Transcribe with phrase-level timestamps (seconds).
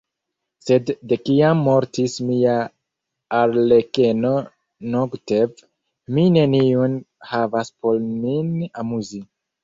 [0.67, 2.53] Sed de kiam mortis mia
[3.39, 4.31] arlekeno
[4.95, 5.61] Nogtev,
[6.15, 6.95] mi neniun
[7.33, 8.49] havas por min
[8.85, 9.21] amuzi.